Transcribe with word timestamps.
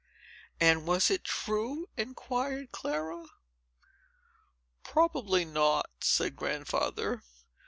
"And 0.59 0.87
was 0.87 1.11
it 1.11 1.23
true?" 1.23 1.87
inquired 1.95 2.71
Clara. 2.71 3.23
"Probably 4.83 5.45
not," 5.45 5.91
said 5.99 6.35
Grandfather. 6.35 7.21